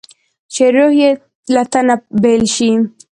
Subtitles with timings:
[0.53, 1.11] چې روح یې
[1.53, 2.71] له تنه بېل شي.